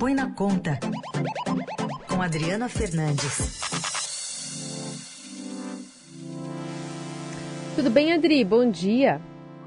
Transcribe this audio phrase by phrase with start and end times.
[0.00, 0.80] Põe na Conta,
[2.08, 3.60] com Adriana Fernandes.
[7.76, 8.42] Tudo bem, Adri?
[8.42, 9.20] Bom dia.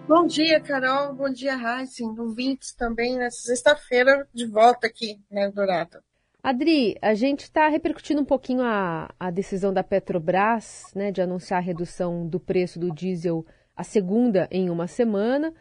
[0.08, 1.14] Bom dia, Carol.
[1.14, 2.20] Bom dia, Heisen.
[2.20, 6.00] Ouvintes também nessa sexta-feira de volta aqui né, Eldorado.
[6.42, 11.60] Adri, a gente está repercutindo um pouquinho a, a decisão da Petrobras né, de anunciar
[11.60, 13.46] a redução do preço do diesel,
[13.76, 15.54] a segunda em uma semana.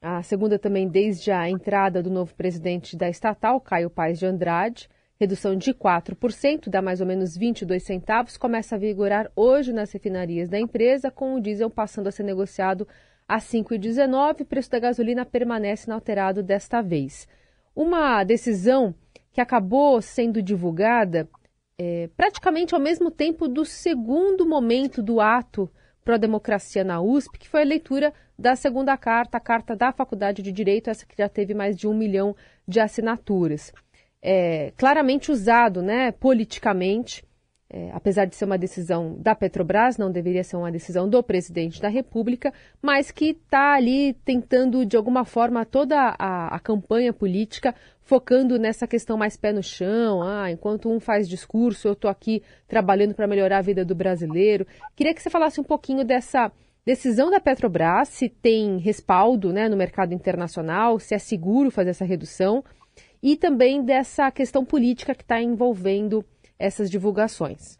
[0.00, 4.88] A segunda também desde a entrada do novo presidente da estatal, Caio Paes de Andrade.
[5.18, 10.48] Redução de 4%, dá mais ou menos 22 centavos, começa a vigorar hoje nas refinarias
[10.48, 12.86] da empresa, com o diesel passando a ser negociado
[13.26, 14.42] a 5,19.
[14.42, 17.26] O preço da gasolina permanece inalterado desta vez.
[17.74, 18.94] Uma decisão
[19.32, 21.28] que acabou sendo divulgada
[21.76, 25.68] é, praticamente ao mesmo tempo do segundo momento do ato
[26.04, 30.52] pró-democracia na USP, que foi a leitura da segunda carta, a carta da Faculdade de
[30.52, 33.72] Direito, essa que já teve mais de um milhão de assinaturas.
[34.22, 37.26] É, claramente usado né, politicamente
[37.70, 41.82] é, apesar de ser uma decisão da Petrobras, não deveria ser uma decisão do presidente
[41.82, 47.74] da República, mas que está ali tentando, de alguma forma, toda a, a, campanha política
[48.00, 50.22] focando nessa questão mais pé no chão.
[50.22, 54.66] Ah, enquanto um faz discurso, eu estou aqui trabalhando para melhorar a vida do brasileiro.
[54.96, 56.50] Queria que você falasse um pouquinho dessa
[56.84, 62.04] decisão da Petrobras, se tem respaldo né, no mercado internacional, se é seguro fazer essa
[62.04, 62.64] redução,
[63.22, 66.24] e também dessa questão política que está envolvendo
[66.58, 67.78] essas divulgações.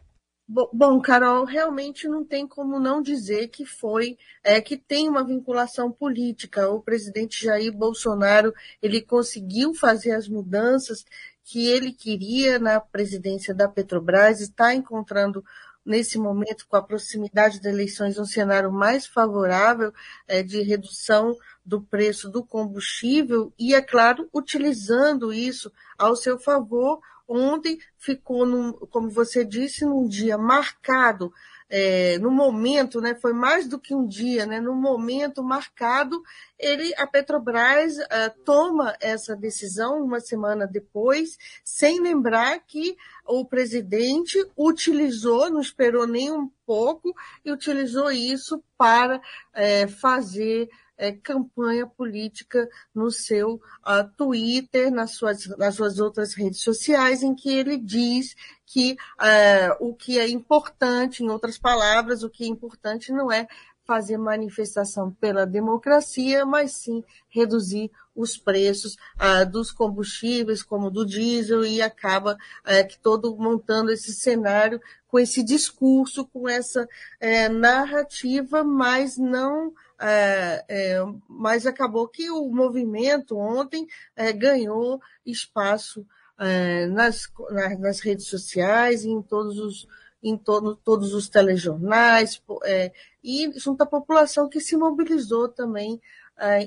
[0.51, 5.91] Bom, Carol, realmente não tem como não dizer que foi, é, que tem uma vinculação
[5.91, 6.67] política.
[6.71, 11.05] O presidente Jair Bolsonaro, ele conseguiu fazer as mudanças
[11.43, 15.43] que ele queria na presidência da Petrobras, está encontrando
[15.89, 19.91] nesse momento, com a proximidade das eleições, um cenário mais favorável
[20.27, 26.99] é, de redução do preço do combustível e, é claro, utilizando isso ao seu favor,
[27.27, 31.33] ontem ficou, num, como você disse, num dia marcado,
[31.69, 36.21] é, no momento, né, foi mais do que um dia, né, no momento marcado,
[36.57, 44.37] ele, a Petrobras é, toma essa decisão uma semana depois, sem lembrar que o presidente
[44.57, 47.13] utilizou, não esperou nem um pouco,
[47.45, 49.21] e utilizou isso para
[49.53, 56.61] é, fazer é, campanha política no seu uh, Twitter, nas suas, nas suas outras redes
[56.61, 62.29] sociais, em que ele diz que uh, o que é importante, em outras palavras, o
[62.29, 63.47] que é importante não é
[63.89, 71.65] fazer manifestação pela democracia, mas sim reduzir os preços ah, dos combustíveis, como do diesel,
[71.65, 76.87] e acaba eh, que todo montando esse cenário com esse discurso, com essa
[77.19, 86.05] eh, narrativa, mas não é, é, mas acabou que o movimento ontem é, ganhou espaço
[86.37, 87.27] é, nas,
[87.79, 89.87] nas, redes sociais, em todos os,
[90.21, 92.91] em todo, todos os telejornais, é,
[93.23, 96.01] e junto à população que se mobilizou também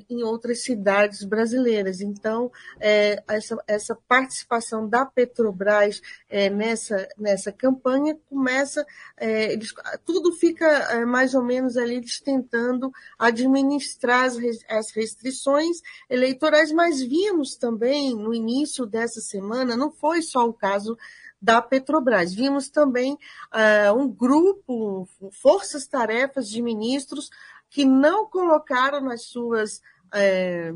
[0.08, 2.00] em outras cidades brasileiras.
[2.00, 2.50] Então,
[2.80, 8.84] é, essa, essa, participação da Petrobras é, nessa, nessa campanha começa,
[9.16, 9.72] é, eles,
[10.04, 14.36] tudo fica é, mais ou menos ali eles tentando administrar as,
[14.68, 15.78] as restrições
[16.08, 20.96] eleitorais, mas vimos também no início dessa semana, não foi só o caso
[21.42, 22.32] da Petrobras.
[22.32, 27.30] Vimos também uh, um grupo, forças-tarefas de ministros
[27.72, 29.80] que não colocaram nas suas,
[30.12, 30.74] é,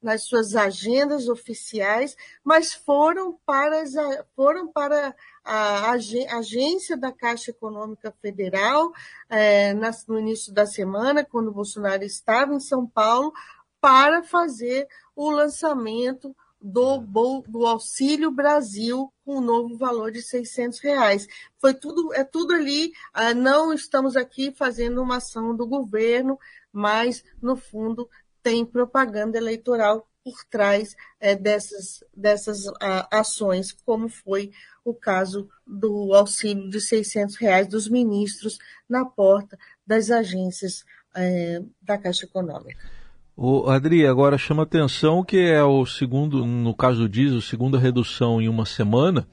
[0.00, 3.94] nas suas agendas oficiais, mas foram para, as,
[4.36, 8.92] foram para a agência da Caixa Econômica Federal
[9.28, 9.74] é,
[10.06, 13.32] no início da semana, quando o Bolsonaro estava em São Paulo,
[13.80, 16.98] para fazer o lançamento do,
[17.46, 21.26] do Auxílio Brasil com o um novo valor de 600 reais.
[21.58, 26.38] Foi tudo, é tudo ali, ah, não estamos aqui fazendo uma ação do governo,
[26.72, 28.08] mas, no fundo,
[28.42, 34.50] tem propaganda eleitoral por trás é, dessas, dessas ah, ações, como foi
[34.84, 38.58] o caso do auxílio de 600 reais dos ministros
[38.88, 40.84] na porta das agências
[41.14, 42.97] é, da Caixa Econômica.
[43.40, 48.40] O Adri, agora chama atenção que é o segundo, no caso do diesel, segunda redução
[48.40, 49.28] em uma semana.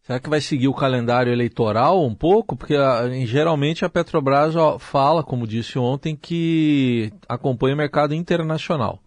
[0.00, 2.56] Será que vai seguir o calendário eleitoral um pouco?
[2.56, 8.98] Porque ah, geralmente a Petrobras fala, como disse ontem, que acompanha o mercado internacional.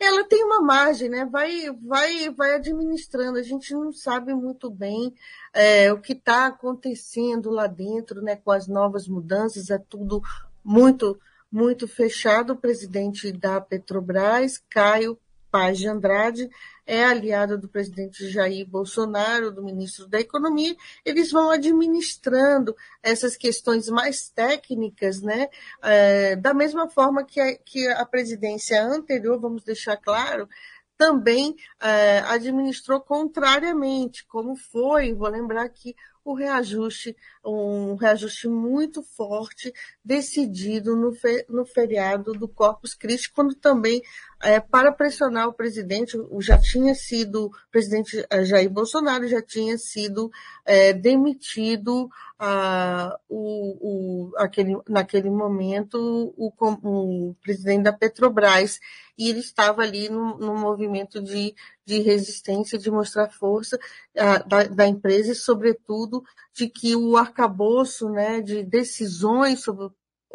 [0.00, 1.28] Ela tem uma margem, né?
[1.30, 3.36] Vai, vai, vai administrando.
[3.36, 5.12] A gente não sabe muito bem
[5.52, 8.34] é, o que está acontecendo lá dentro, né?
[8.34, 10.22] Com as novas mudanças, é tudo
[10.64, 11.18] muito
[11.52, 15.18] muito fechado, o presidente da Petrobras, Caio
[15.50, 16.48] Paz de Andrade,
[16.86, 23.88] é aliado do presidente Jair Bolsonaro, do ministro da Economia, eles vão administrando essas questões
[23.88, 25.48] mais técnicas, né?
[25.82, 30.48] É, da mesma forma que a, que a presidência anterior, vamos deixar claro,
[30.96, 39.72] também é, administrou contrariamente, como foi, vou lembrar aqui, o reajuste, um reajuste muito forte,
[40.04, 44.02] decidido no, fe, no feriado do Corpus Christi, quando também,
[44.42, 49.78] é, para pressionar o presidente, já tinha sido, o presidente é, Jair Bolsonaro já tinha
[49.78, 50.30] sido
[50.64, 58.80] é, demitido ah, o, o, aquele, naquele momento o, o, presidente da Petrobras.
[59.16, 61.54] E ele estava ali no, no movimento de,
[61.86, 63.78] de resistência, de mostrar força
[64.18, 69.88] ah, da, da, empresa e, sobretudo, de que o arcabouço né, de decisões sobre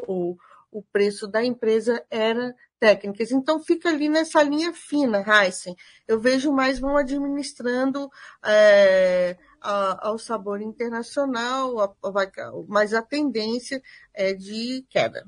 [0.07, 0.37] o,
[0.71, 3.31] o preço da empresa era técnicas.
[3.31, 5.75] Então, fica ali nessa linha fina, Heisen.
[6.07, 8.09] Eu vejo mais vão administrando
[8.45, 12.31] é, a, ao sabor internacional, a, a,
[12.67, 13.81] mas a tendência
[14.13, 15.25] é de queda.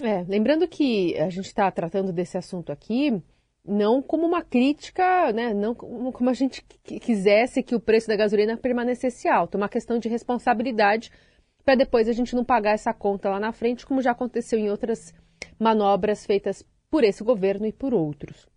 [0.00, 3.22] É, lembrando que a gente está tratando desse assunto aqui
[3.68, 8.56] não como uma crítica, né, não como a gente quisesse que o preço da gasolina
[8.56, 11.12] permanecesse alto, é uma questão de responsabilidade
[11.68, 14.70] para depois a gente não pagar essa conta lá na frente, como já aconteceu em
[14.70, 15.12] outras
[15.60, 18.48] manobras feitas por esse governo e por outros.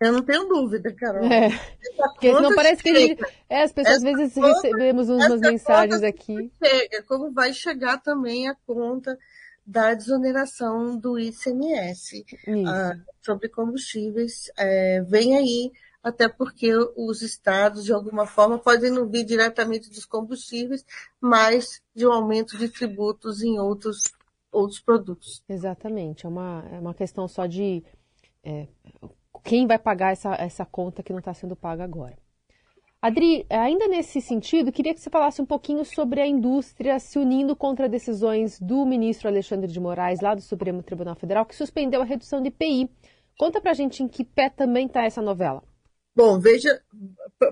[0.00, 1.24] Eu não tenho dúvida, Carol.
[1.26, 1.50] É.
[1.96, 3.24] Porque não parece que a gente.
[3.48, 6.50] É, as pessoas essa às vezes conta, recebemos umas mensagens aqui.
[6.60, 9.16] Chega, como vai chegar também a conta
[9.64, 12.26] da desoneração do ICMS
[12.66, 14.50] ah, sobre combustíveis.
[14.58, 15.70] É, vem aí,
[16.02, 20.84] até porque os estados, de alguma forma, podem não vir diretamente dos combustíveis,
[21.20, 24.02] mas de um aumento de tributos em outros,
[24.50, 25.42] outros produtos.
[25.48, 26.24] Exatamente.
[26.24, 27.82] É uma, é uma questão só de.
[28.42, 28.68] É,
[29.44, 32.16] quem vai pagar essa, essa conta que não está sendo paga agora.
[33.00, 37.54] Adri, ainda nesse sentido, queria que você falasse um pouquinho sobre a indústria se unindo
[37.54, 42.04] contra decisões do ministro Alexandre de Moraes, lá do Supremo Tribunal Federal, que suspendeu a
[42.04, 42.90] redução de IPI.
[43.38, 45.62] Conta pra gente em que pé também está essa novela.
[46.18, 46.82] Bom, veja,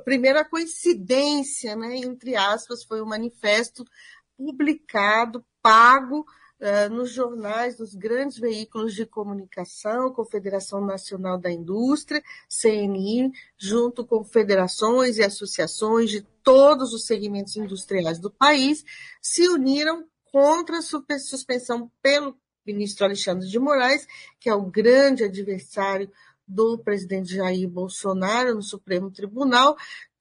[0.04, 3.84] primeira coincidência, né, entre aspas, foi o um manifesto
[4.36, 6.26] publicado, pago
[6.58, 12.20] uh, nos jornais, nos grandes veículos de comunicação, Confederação Nacional da Indústria,
[12.50, 18.84] CNI, junto com federações e associações de todos os segmentos industriais do país,
[19.22, 22.36] se uniram contra a suspensão pelo
[22.66, 24.08] ministro Alexandre de Moraes,
[24.40, 26.10] que é o grande adversário
[26.46, 29.76] do presidente Jair Bolsonaro no Supremo Tribunal,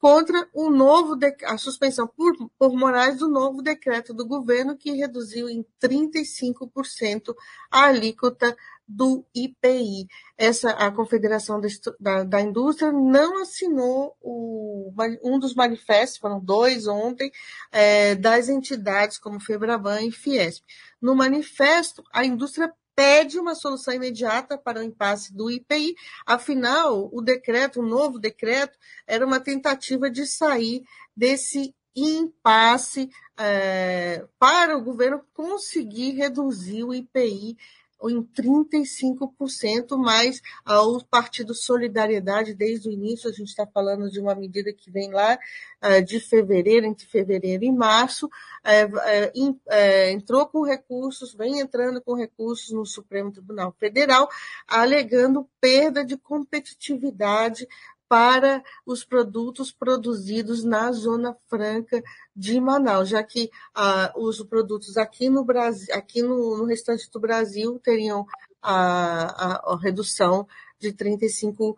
[0.05, 5.49] contra o novo a suspensão por, por Moraes do novo decreto do governo que reduziu
[5.49, 7.33] em 35%
[7.71, 8.55] a alíquota
[8.87, 10.07] do IPI.
[10.37, 11.59] Essa a Confederação
[11.99, 14.93] da, da, Indústria não assinou o,
[15.23, 17.31] um dos manifestos, foram dois ontem,
[17.71, 20.63] é, das entidades como Febraban e Fiesp.
[21.01, 25.95] No manifesto, a indústria pede uma solução imediata para o impasse do IPI.
[26.25, 30.83] Afinal, o decreto, o novo decreto, era uma tentativa de sair
[31.15, 37.57] desse impasse é, para o governo conseguir reduzir o IPI
[38.03, 44.35] em 35%, mais ao Partido Solidariedade, desde o início, a gente está falando de uma
[44.35, 45.37] medida que vem lá
[45.81, 52.13] uh, de fevereiro, entre fevereiro e março, uh, uh, entrou com recursos, vem entrando com
[52.13, 54.29] recursos no Supremo Tribunal Federal,
[54.67, 57.67] alegando perda de competitividade
[58.07, 62.03] para os produtos produzidos na Zona Franca
[62.35, 67.19] de Manaus, já que ah, os produtos aqui no Brasil, aqui no, no restante do
[67.19, 68.25] Brasil teriam
[68.61, 70.47] a, a, a redução
[70.79, 71.75] de 35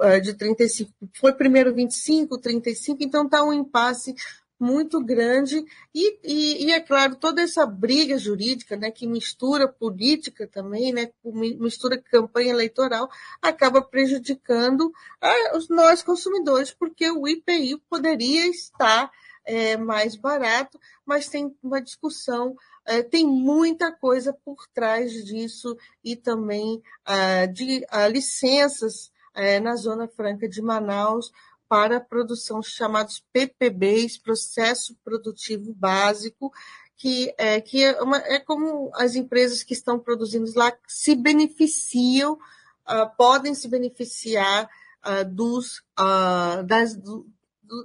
[0.00, 4.14] ah, de 35, foi primeiro 25, 35, então está um impasse
[4.60, 5.64] muito grande.
[5.94, 11.10] E, e, e, é claro toda essa briga jurídica né que mistura política também né
[11.24, 13.08] mistura campanha eleitoral
[13.40, 19.10] acaba prejudicando ah, os nós consumidores porque o IPI poderia estar
[19.44, 22.54] é, mais barato mas tem uma discussão
[22.86, 29.76] é, tem muita coisa por trás disso e também ah, de ah, licenças é, na
[29.76, 31.32] Zona Franca de Manaus
[31.70, 36.52] para a produção chamados PPBs, Processo Produtivo Básico,
[36.96, 42.32] que é, que é, uma, é como as empresas que estão produzindo lá se beneficiam,
[42.32, 44.68] uh, podem se beneficiar
[45.06, 47.24] uh, dos, uh, das, do,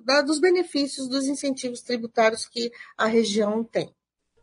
[0.03, 3.93] da, dos benefícios dos incentivos tributários que a região tem.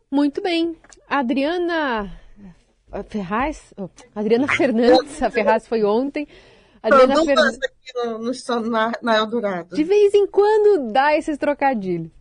[0.09, 0.77] Muito bem.
[1.05, 2.17] Adriana
[3.09, 6.29] Ferraz, oh, Adriana Fernandes, a Ferraz foi ontem
[6.83, 7.57] Adriana Não Fernandes.
[7.57, 9.75] passa aqui no, no, na, na Eldorado.
[9.75, 12.11] De vez em quando dá esses trocadilhos.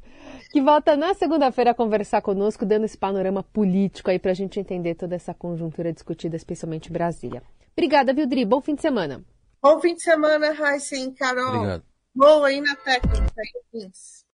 [0.53, 4.95] Que volta na segunda-feira a conversar conosco, dando esse panorama político aí pra gente entender
[4.95, 7.43] toda essa conjuntura discutida, especialmente em Brasília.
[7.73, 8.45] Obrigada, viu, Dri?
[8.45, 9.25] Bom fim de semana.
[9.63, 11.55] Bom fim de semana, Raíssa e Carol.
[11.55, 11.85] Obrigado.
[12.15, 13.33] Boa aí na técnica?